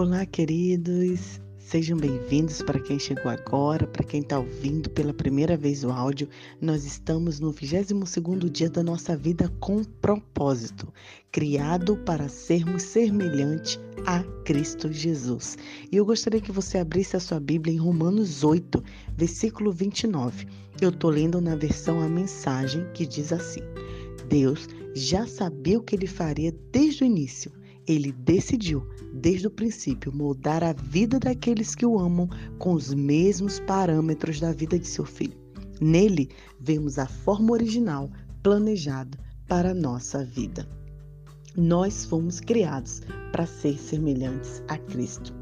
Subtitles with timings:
[0.00, 1.40] Olá, queridos.
[1.58, 6.28] Sejam bem-vindos para quem chegou agora, para quem está ouvindo pela primeira vez o áudio.
[6.60, 10.86] Nós estamos no 22º dia da nossa vida com propósito,
[11.32, 15.58] criado para sermos semelhantes a Cristo Jesus.
[15.90, 18.80] E eu gostaria que você abrisse a sua Bíblia em Romanos 8,
[19.16, 20.46] versículo 29.
[20.80, 23.62] Eu estou lendo na versão a mensagem que diz assim:
[24.28, 27.57] Deus já sabia o que ele faria desde o início
[27.88, 33.58] ele decidiu, desde o princípio, moldar a vida daqueles que o amam com os mesmos
[33.60, 35.36] parâmetros da vida de seu filho.
[35.80, 36.28] Nele,
[36.60, 38.10] vemos a forma original
[38.42, 40.68] planejada para a nossa vida.
[41.56, 43.00] Nós fomos criados
[43.32, 45.34] para ser semelhantes a Cristo.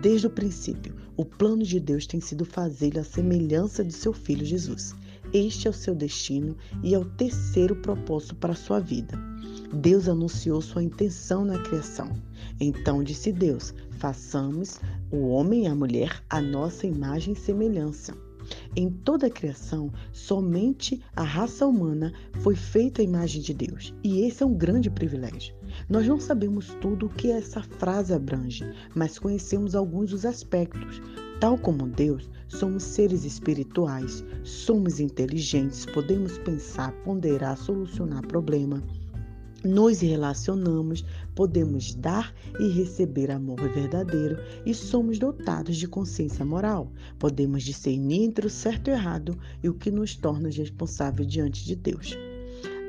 [0.00, 4.94] Desde o princípio, o plano de Deus tem sido fazê-lo semelhança de seu filho Jesus.
[5.32, 9.31] Este é o seu destino e é o terceiro propósito para a sua vida.
[9.72, 12.10] Deus anunciou sua intenção na criação.
[12.60, 14.78] Então disse Deus: façamos
[15.10, 18.14] o homem e a mulher a nossa imagem e semelhança.
[18.76, 24.22] Em toda a criação, somente a raça humana foi feita à imagem de Deus, e
[24.22, 25.54] esse é um grande privilégio.
[25.88, 28.64] Nós não sabemos tudo o que essa frase abrange,
[28.94, 31.00] mas conhecemos alguns dos aspectos.
[31.40, 38.82] Tal como Deus, somos seres espirituais, somos inteligentes, podemos pensar, ponderar, solucionar problema
[39.64, 46.90] nos relacionamos, podemos dar e receber amor verdadeiro e somos dotados de consciência moral.
[47.18, 51.64] Podemos discernir entre o certo e o errado e o que nos torna responsáveis diante
[51.64, 52.16] de Deus.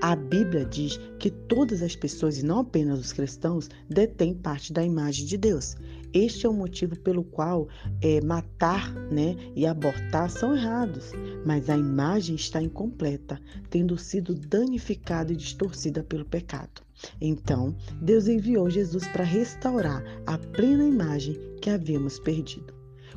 [0.04, 4.84] A Bíblia diz que todas as pessoas, e não apenas os cristãos, detêm parte da
[4.84, 5.78] imagem de Deus.
[6.14, 7.70] Este é o motivo pelo qual
[8.02, 11.14] é, matar né, e abortar são errados,
[11.46, 16.82] mas a imagem está incompleta, tendo sido danificada e distorcida pelo pecado.
[17.22, 22.74] Então, Deus enviou Jesus para restaurar a plena imagem que havíamos perdido.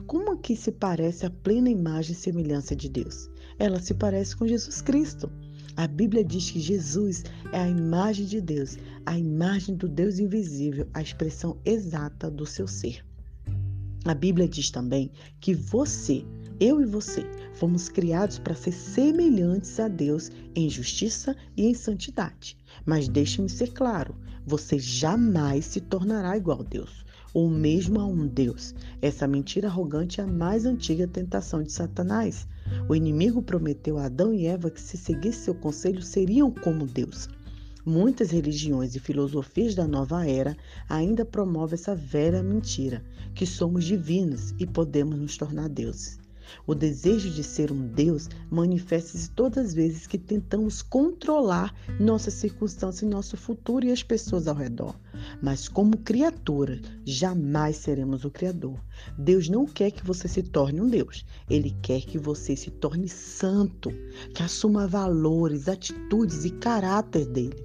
[0.06, 3.28] Como que se parece a plena imagem e semelhança de Deus?
[3.58, 5.28] Ela se parece com Jesus Cristo.
[5.76, 7.22] A Bíblia diz que Jesus
[7.52, 12.66] é a imagem de Deus, a imagem do Deus invisível, a expressão exata do seu
[12.66, 13.04] ser.
[14.06, 16.24] A Bíblia diz também que você,
[16.58, 22.56] eu e você, fomos criados para ser semelhantes a Deus em justiça e em santidade.
[22.86, 24.16] Mas deixe-me ser claro:
[24.46, 27.04] você jamais se tornará igual a Deus
[27.34, 28.74] ou mesmo a um Deus.
[29.02, 32.48] Essa mentira arrogante é a mais antiga tentação de Satanás.
[32.88, 37.28] O inimigo prometeu a Adão e Eva que, se seguisse seu conselho, seriam como Deus.
[37.84, 40.56] Muitas religiões e filosofias da nova era
[40.88, 43.04] ainda promovem essa velha mentira,
[43.34, 46.18] que somos divinos e podemos nos tornar deuses.
[46.66, 53.10] O desejo de ser um Deus manifesta-se todas as vezes que tentamos controlar nossas circunstâncias
[53.10, 54.94] nosso futuro e as pessoas ao redor.
[55.42, 58.78] Mas, como criatura, jamais seremos o Criador.
[59.18, 61.24] Deus não quer que você se torne um Deus.
[61.48, 63.90] Ele quer que você se torne santo,
[64.34, 67.64] que assuma valores, atitudes e caráter dele.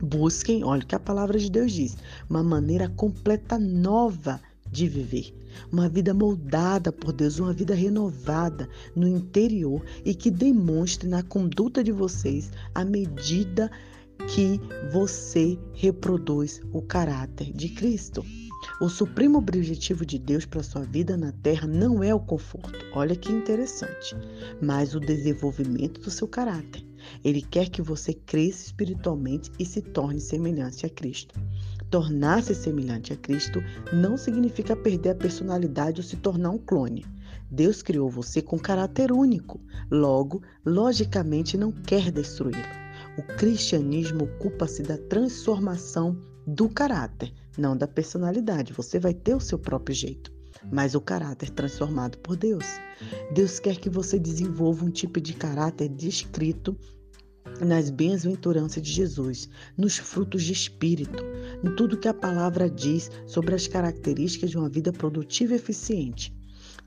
[0.00, 1.96] Busquem, olha o que a palavra de Deus diz,
[2.28, 4.40] uma maneira completa nova
[4.70, 5.34] de viver.
[5.70, 11.82] Uma vida moldada por Deus, uma vida renovada no interior e que demonstre na conduta
[11.82, 13.70] de vocês a medida
[14.28, 14.60] que
[14.92, 18.24] você reproduz o caráter de Cristo.
[18.80, 23.14] O supremo objetivo de Deus para sua vida na terra não é o conforto, olha
[23.14, 24.16] que interessante,
[24.60, 26.84] mas o desenvolvimento do seu caráter.
[27.22, 31.38] Ele quer que você cresça espiritualmente e se torne semelhante a Cristo.
[31.90, 33.62] Tornar-se semelhante a Cristo
[33.92, 37.06] não significa perder a personalidade ou se tornar um clone.
[37.50, 42.84] Deus criou você com caráter único, logo, logicamente, não quer destruí-lo.
[43.16, 48.72] O cristianismo ocupa-se da transformação do caráter, não da personalidade.
[48.72, 50.32] Você vai ter o seu próprio jeito,
[50.72, 52.66] mas o caráter transformado por Deus.
[53.32, 56.76] Deus quer que você desenvolva um tipo de caráter descrito
[57.60, 61.22] nas bem-aventuranças de Jesus, nos frutos de espírito,
[61.62, 66.34] em tudo que a palavra diz sobre as características de uma vida produtiva e eficiente.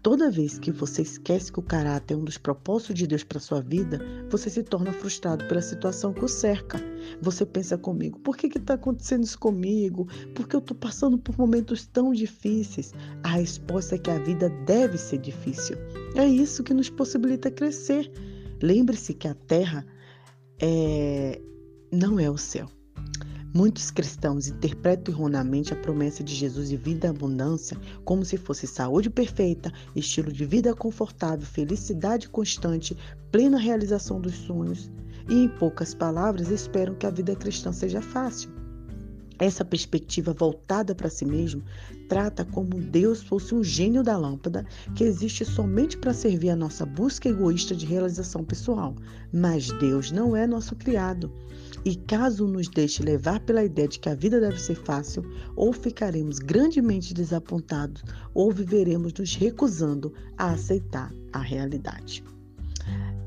[0.04, 3.40] Toda vez que você esquece que o caráter é um dos propósitos de Deus para
[3.40, 4.00] sua vida,
[4.30, 6.80] você se torna frustrado pela situação que o cerca.
[7.22, 10.08] Você pensa comigo, por que está acontecendo isso comigo?
[10.36, 12.94] Por que eu estou passando por momentos tão difíceis?
[13.24, 15.76] A resposta é que a vida deve ser difícil.
[16.16, 18.10] É isso que nos possibilita crescer.
[18.62, 19.86] Lembre-se que a terra
[20.60, 21.42] é...
[21.92, 22.70] não é o céu.
[23.54, 28.68] Muitos cristãos interpretam erroneamente a promessa de Jesus de vida e abundância como se fosse
[28.68, 32.96] saúde perfeita, estilo de vida confortável, felicidade constante,
[33.32, 34.92] plena realização dos sonhos.
[35.30, 38.57] E, em poucas palavras, esperam que a vida cristã seja fácil.
[39.40, 41.64] Essa perspectiva voltada para si mesmo
[42.10, 46.86] trata como Deus fosse um gênio da lâmpada que existe somente para servir a nossa
[46.86, 48.96] busca egoísta de realização pessoal.
[49.32, 51.32] Mas Deus não é nosso criado.
[51.86, 55.24] E caso nos deixe levar pela ideia de que a vida deve ser fácil,
[55.56, 62.24] ou ficaremos grandemente desapontados, ou viveremos nos recusando a aceitar a realidade.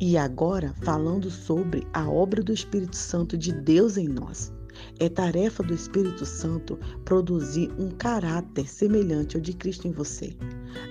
[0.01, 4.53] E agora, falando sobre a obra do Espírito Santo de Deus em nós.
[4.99, 10.37] É tarefa do Espírito Santo produzir um caráter semelhante ao de Cristo em você.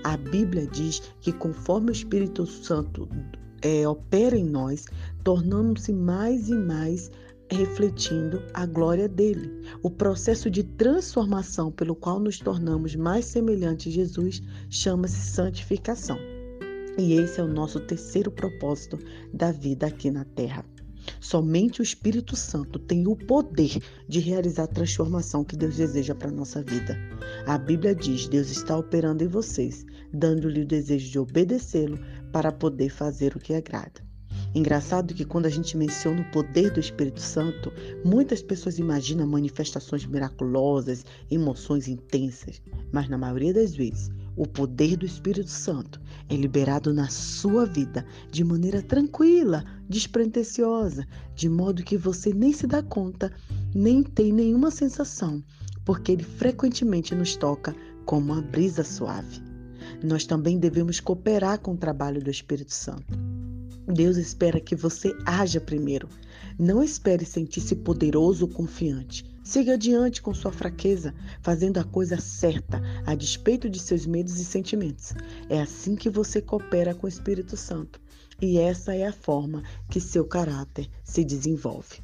[0.03, 3.07] A Bíblia diz que conforme o Espírito Santo
[3.61, 4.85] é, opera em nós,
[5.23, 7.11] tornamos-se mais e mais
[7.51, 9.51] refletindo a glória dele.
[9.81, 16.17] O processo de transformação pelo qual nos tornamos mais semelhantes a Jesus chama-se santificação.
[16.97, 18.99] E esse é o nosso terceiro propósito
[19.33, 20.63] da vida aqui na Terra.
[21.19, 26.29] Somente o Espírito Santo tem o poder de realizar a transformação que Deus deseja para
[26.29, 26.97] a nossa vida.
[27.45, 31.99] A Bíblia diz: Deus está operando em vocês, dando-lhe o desejo de obedecê-lo
[32.31, 34.09] para poder fazer o que agrada.
[34.55, 37.71] Engraçado que quando a gente menciona o poder do Espírito Santo,
[38.03, 42.59] muitas pessoas imaginam manifestações miraculosas, emoções intensas,
[42.91, 45.99] mas na maioria das vezes, o poder do Espírito Santo
[46.29, 52.67] é liberado na sua vida de maneira tranquila, despretensiosa, de modo que você nem se
[52.67, 53.31] dá conta,
[53.73, 55.43] nem tem nenhuma sensação,
[55.83, 59.41] porque ele frequentemente nos toca como uma brisa suave.
[60.03, 63.28] Nós também devemos cooperar com o trabalho do Espírito Santo.
[63.93, 66.07] Deus espera que você haja primeiro.
[66.59, 69.25] Não espere sentir-se poderoso ou confiante.
[69.43, 74.45] Siga adiante com sua fraqueza, fazendo a coisa certa, a despeito de seus medos e
[74.45, 75.13] sentimentos.
[75.49, 77.99] É assim que você coopera com o Espírito Santo.
[78.39, 81.97] E essa é a forma que seu caráter se desenvolve.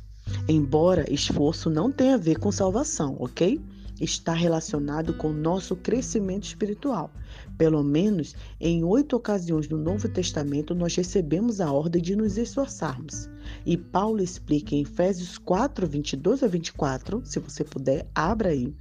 [0.49, 3.61] Embora esforço não tenha a ver com salvação, ok?
[3.99, 7.11] Está relacionado com nosso crescimento espiritual.
[7.57, 13.29] Pelo menos em oito ocasiões no Novo Testamento nós recebemos a ordem de nos esforçarmos.
[13.65, 18.73] E Paulo explica em Efésios 4, 22 a 24, se você puder, abra aí,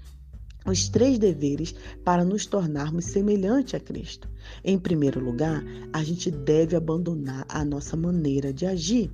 [0.66, 1.74] os três deveres
[2.04, 4.28] para nos tornarmos semelhante a Cristo.
[4.64, 5.62] Em primeiro lugar,
[5.92, 9.12] a gente deve abandonar a nossa maneira de agir.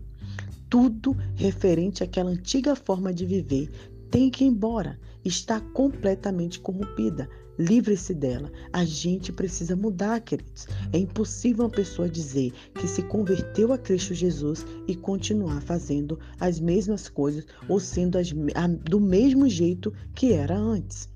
[0.69, 3.69] Tudo referente àquela antiga forma de viver
[4.11, 7.29] tem que ir embora está completamente corrompida.
[7.59, 8.51] Livre-se dela.
[8.73, 10.67] A gente precisa mudar, queridos.
[10.93, 16.59] É impossível uma pessoa dizer que se converteu a Cristo Jesus e continuar fazendo as
[16.59, 21.09] mesmas coisas ou sendo as, a, do mesmo jeito que era antes.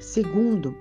[0.00, 0.74] Segundo,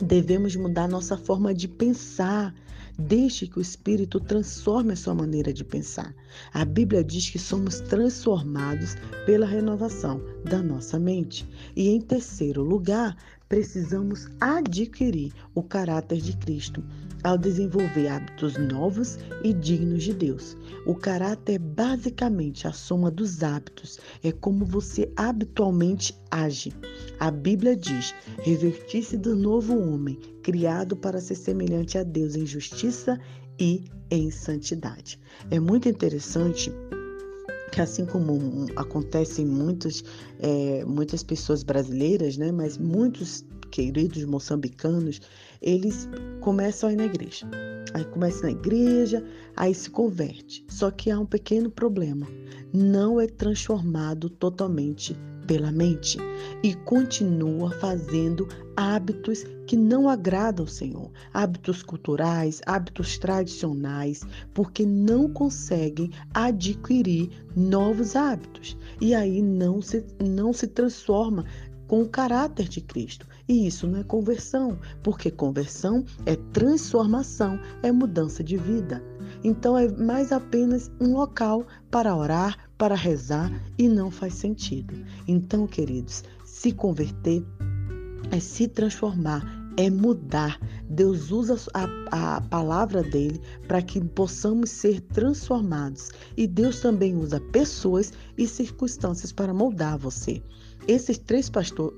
[0.00, 2.54] devemos mudar nossa forma de pensar.
[2.96, 6.14] Deixe que o Espírito transforme a sua maneira de pensar.
[6.52, 8.96] A Bíblia diz que somos transformados
[9.26, 11.48] pela renovação da nossa mente.
[11.76, 13.16] E em terceiro lugar,
[13.48, 16.84] precisamos adquirir o caráter de Cristo
[17.22, 20.56] ao desenvolver hábitos novos e dignos de Deus.
[20.86, 26.72] O caráter é basicamente a soma dos hábitos, é como você habitualmente age.
[27.18, 33.18] A Bíblia diz: revertir-se do novo homem, criado para ser semelhante a Deus em justiça
[33.60, 35.20] e em santidade.
[35.50, 36.72] É muito interessante
[37.70, 40.02] que assim como acontece em muitos,
[40.40, 45.20] é, muitas pessoas brasileiras, né, mas muitos queridos moçambicanos,
[45.62, 46.08] eles
[46.40, 47.48] começam a ir na igreja.
[47.94, 49.24] Aí começa na igreja,
[49.56, 50.64] aí se converte.
[50.68, 52.26] Só que há um pequeno problema.
[52.72, 55.16] Não é transformado totalmente
[55.50, 56.16] pela mente
[56.62, 64.22] e continua fazendo hábitos que não agradam ao Senhor, hábitos culturais, hábitos tradicionais,
[64.54, 71.44] porque não conseguem adquirir novos hábitos e aí não se, não se transforma
[71.88, 73.26] com o caráter de Cristo.
[73.48, 79.02] E isso não é conversão, porque conversão é transformação, é mudança de vida.
[79.42, 85.04] Então é mais apenas um local para orar, para rezar e não faz sentido.
[85.28, 87.44] Então, queridos, se converter
[88.30, 89.44] é se transformar,
[89.76, 90.58] é mudar.
[90.88, 96.08] Deus usa a, a palavra dele para que possamos ser transformados.
[96.38, 100.42] E Deus também usa pessoas e circunstâncias para moldar você.
[100.88, 101.92] Esses três, pastor,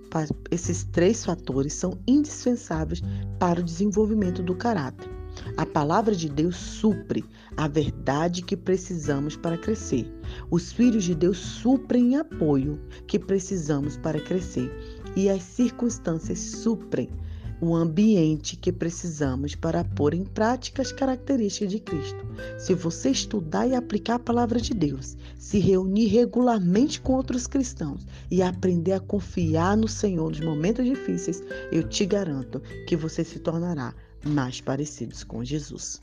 [0.50, 3.00] esses três fatores são indispensáveis
[3.38, 5.21] para o desenvolvimento do caráter.
[5.56, 7.24] A palavra de Deus supre
[7.56, 10.10] a verdade que precisamos para crescer.
[10.50, 14.70] Os filhos de Deus suprem apoio que precisamos para crescer.
[15.14, 17.10] E as circunstâncias suprem
[17.62, 22.26] o ambiente que precisamos para pôr em prática as características de Cristo.
[22.58, 28.04] Se você estudar e aplicar a palavra de Deus, se reunir regularmente com outros cristãos
[28.28, 33.38] e aprender a confiar no Senhor nos momentos difíceis, eu te garanto que você se
[33.38, 36.00] tornará mais parecidos com Jesus.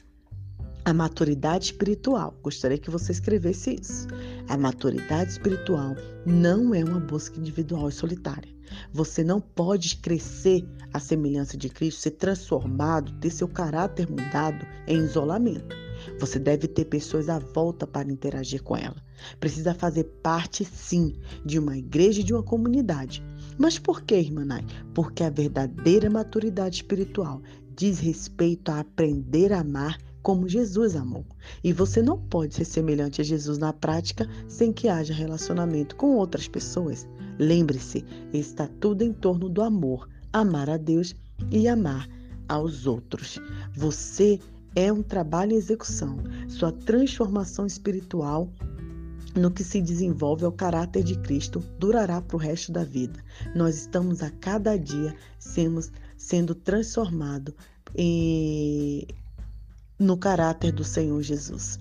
[0.86, 4.08] A maturidade espiritual, gostaria que você escrevesse isso.
[4.48, 5.96] A maturidade espiritual
[6.26, 8.52] não é uma busca individual e solitária.
[8.94, 14.98] Você não pode crescer à semelhança de Cristo, ser transformado, ter seu caráter mudado em
[14.98, 15.76] isolamento.
[16.20, 18.96] Você deve ter pessoas à volta para interagir com ela.
[19.40, 23.24] Precisa fazer parte, sim, de uma igreja e de uma comunidade.
[23.58, 24.66] Mas por que, irmã Nai?
[24.94, 27.42] Porque a verdadeira maturidade espiritual
[27.80, 31.26] diz respeito a aprender a amar como Jesus amou.
[31.64, 36.18] E você não pode ser semelhante a Jesus na prática sem que haja relacionamento com
[36.18, 37.08] outras pessoas.
[37.40, 41.16] Lembre-se, está tudo em torno do amor, amar a Deus
[41.50, 42.06] e amar
[42.50, 43.40] aos outros.
[43.74, 44.42] Você
[44.76, 46.18] é um trabalho em execução.
[46.50, 48.52] Sua transformação espiritual
[49.36, 53.24] no que se desenvolve ao caráter de Cristo durará para o resto da vida.
[53.56, 55.80] Nós estamos a cada dia sendo,
[56.20, 57.56] sendo transformados
[59.98, 61.80] no caráter do Senhor Jesus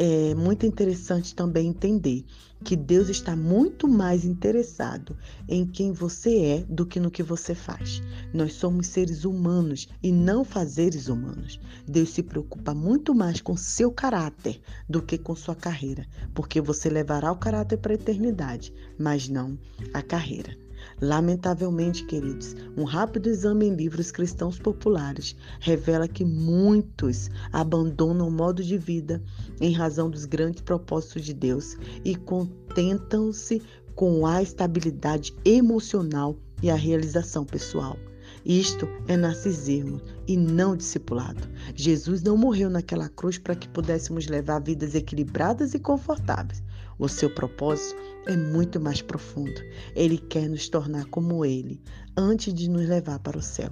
[0.00, 2.24] é muito interessante também entender
[2.62, 5.16] que Deus está muito mais interessado
[5.48, 8.00] em quem você é do que no que você faz.
[8.32, 11.58] Nós somos seres humanos e não fazeres humanos.
[11.84, 16.88] Deus se preocupa muito mais com seu caráter do que com sua carreira, porque você
[16.88, 19.58] levará o caráter para a eternidade, mas não
[19.92, 20.56] a carreira.
[21.00, 28.64] Lamentavelmente, queridos, um rápido exame em livros cristãos populares revela que muitos abandonam o modo
[28.64, 29.22] de vida
[29.60, 33.62] em razão dos grandes propósitos de Deus e contentam-se
[33.94, 37.96] com a estabilidade emocional e a realização pessoal.
[38.44, 41.48] Isto é narcisismo e não discipulado.
[41.74, 46.62] Jesus não morreu naquela cruz para que pudéssemos levar vidas equilibradas e confortáveis.
[46.98, 49.60] O seu propósito é muito mais profundo.
[49.94, 51.80] Ele quer nos tornar como Ele,
[52.16, 53.70] antes de nos levar para o céu.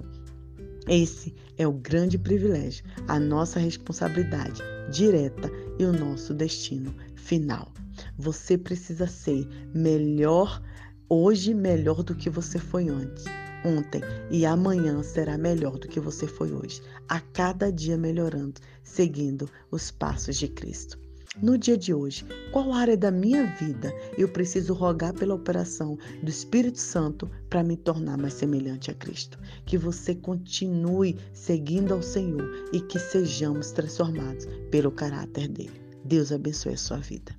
[0.87, 7.73] Esse é o grande privilégio, a nossa responsabilidade direta e o nosso destino final.
[8.17, 10.61] Você precisa ser melhor
[11.09, 13.25] hoje, melhor do que você foi antes
[13.65, 19.49] ontem e amanhã será melhor do que você foi hoje, a cada dia melhorando, seguindo
[19.71, 21.06] os passos de Cristo.
[21.41, 26.29] No dia de hoje, qual área da minha vida eu preciso rogar pela operação do
[26.29, 29.37] Espírito Santo para me tornar mais semelhante a Cristo?
[29.65, 35.79] Que você continue seguindo ao Senhor e que sejamos transformados pelo caráter dele.
[36.03, 37.35] Deus abençoe a sua vida.